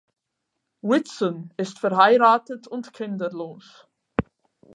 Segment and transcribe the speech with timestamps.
[0.81, 3.87] Whitson ist verheiratet und kinderlos.